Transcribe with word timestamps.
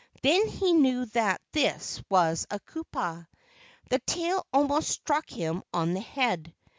Then 0.23 0.47
he 0.47 0.73
knew 0.73 1.05
that 1.13 1.39
this 1.51 2.01
was 2.09 2.47
a 2.49 2.59
kupua. 2.59 3.27
The 3.91 3.99
tail 3.99 4.47
almost 4.51 4.89
struck 4.89 5.29
him 5.29 5.61
on 5.75 5.93
the 5.93 5.99
head. 6.01 6.55